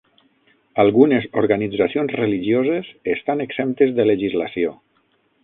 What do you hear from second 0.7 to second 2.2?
Algunes organitzacions